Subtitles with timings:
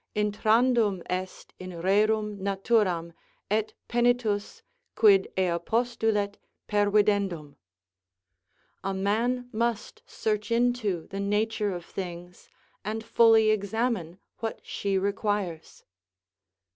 [0.15, 3.13] "Intrandum est in rerum naturam,
[3.51, 4.63] et penitus,
[4.95, 7.53] quid ea postulet, pervidendum."
[8.83, 12.49] ["A man must search into the nature of things,
[12.83, 15.83] and fully examine what she requires."